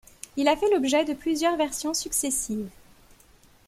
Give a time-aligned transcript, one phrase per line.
[0.35, 2.67] Il a fait l'objet de plusieurs versions successives.